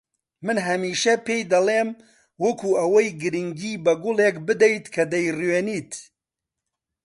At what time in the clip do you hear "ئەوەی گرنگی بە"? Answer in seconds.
2.79-3.93